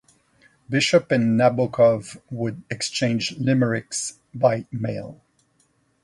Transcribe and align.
Bishop 0.67 1.11
and 1.11 1.39
Nabokov 1.39 2.19
would 2.31 2.63
exchange 2.71 3.37
limericks 3.37 4.17
by 4.33 4.65
mail. 4.71 5.21